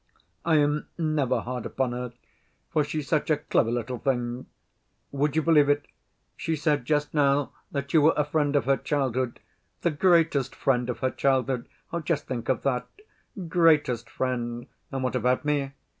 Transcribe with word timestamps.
I 0.43 0.55
am 0.55 0.87
never 0.97 1.41
hard 1.41 1.63
upon 1.67 1.91
her, 1.91 2.11
for 2.71 2.83
she's 2.83 3.07
such 3.07 3.29
a 3.29 3.37
clever 3.37 3.69
little 3.69 3.99
thing. 3.99 4.47
Would 5.11 5.35
you 5.35 5.43
believe 5.43 5.69
it? 5.69 5.85
She 6.35 6.55
said 6.55 6.85
just 6.85 7.13
now 7.13 7.53
that 7.71 7.93
you 7.93 8.01
were 8.01 8.15
a 8.17 8.25
friend 8.25 8.55
of 8.55 8.65
her 8.65 8.77
childhood, 8.77 9.39
'the 9.81 9.91
greatest 9.91 10.55
friend 10.55 10.89
of 10.89 11.01
her 11.01 11.11
childhood'—just 11.11 12.25
think 12.25 12.49
of 12.49 12.63
that—'greatest 12.63 14.09
friend'—and 14.09 15.03
what 15.03 15.15
about 15.15 15.45
me? 15.45 15.71